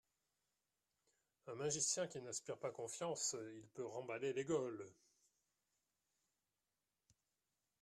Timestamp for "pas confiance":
2.57-3.35